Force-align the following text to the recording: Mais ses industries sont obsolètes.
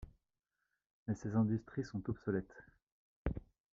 Mais 1.07 1.13
ses 1.13 1.35
industries 1.35 1.85
sont 1.85 2.09
obsolètes. 2.09 2.63